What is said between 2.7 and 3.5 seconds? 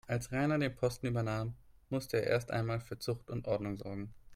für Zucht und